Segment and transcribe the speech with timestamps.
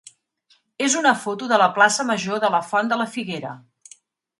[0.85, 3.59] és una foto de la plaça major de la Font de la Figuera.